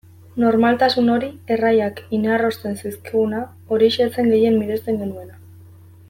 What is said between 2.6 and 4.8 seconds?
zizkiguna, horixe zen gehien